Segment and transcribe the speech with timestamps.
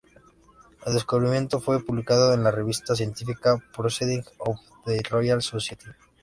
[0.83, 5.93] El descubrimiento fue publicado en la revista científica "Proceedings of the Royal Society B".